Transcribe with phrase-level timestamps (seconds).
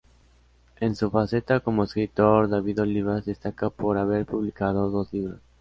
[0.79, 5.39] En su faceta como escritor, David Olivas destaca por haber publicado dos libros.